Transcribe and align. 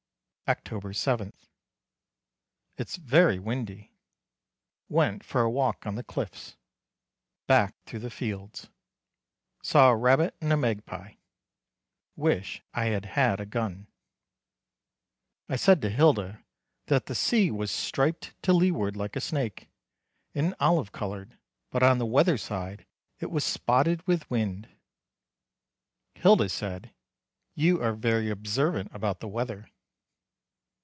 October 0.57 0.91
7. 0.91 1.31
It's 2.77 2.97
very 2.97 3.39
windy. 3.39 3.93
Went 4.89 5.23
for 5.23 5.39
a 5.43 5.49
walk 5.49 5.87
on 5.87 5.95
the 5.95 6.03
cliffs. 6.03 6.57
Back 7.47 7.73
through 7.85 7.99
the 7.99 8.09
fields. 8.09 8.67
Saw 9.63 9.89
a 9.91 9.95
rabbit 9.95 10.35
and 10.41 10.51
a 10.51 10.57
magpie. 10.57 11.13
Wish 12.17 12.61
I 12.73 12.87
had 12.87 13.05
had 13.15 13.39
a 13.39 13.45
gun. 13.45 13.87
I 15.47 15.55
said 15.55 15.81
to 15.83 15.89
Hilda 15.89 16.43
that 16.87 17.05
the 17.05 17.15
sea 17.15 17.49
was 17.49 17.71
striped 17.71 18.33
to 18.43 18.51
leeward 18.51 18.97
like 18.97 19.15
a 19.15 19.21
snake, 19.21 19.69
and 20.35 20.53
olive 20.59 20.91
coloured, 20.91 21.37
but 21.69 21.81
on 21.81 21.97
the 21.97 22.05
weather 22.05 22.37
side 22.37 22.85
it 23.21 23.31
was 23.31 23.45
spotted 23.45 24.05
with 24.05 24.29
wind. 24.29 24.67
Hilda 26.15 26.49
said: 26.49 26.93
"You 27.55 27.81
are 27.81 27.93
very 27.93 28.29
observant 28.29 28.93
about 28.93 29.21
the 29.21 29.29
weather." 29.29 29.69